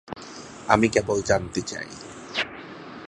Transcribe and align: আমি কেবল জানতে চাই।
আমি 0.67 0.87
কেবল 0.89 1.17
জানতে 1.21 1.61
চাই। 1.61 1.89